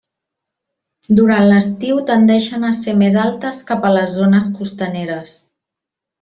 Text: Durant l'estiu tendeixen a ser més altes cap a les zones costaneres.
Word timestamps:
Durant 1.19 1.45
l'estiu 1.51 1.99
tendeixen 2.07 2.65
a 2.69 2.71
ser 2.79 2.95
més 3.03 3.19
altes 3.25 3.61
cap 3.69 3.87
a 3.87 3.93
les 3.99 4.17
zones 4.23 4.49
costaneres. 4.59 5.37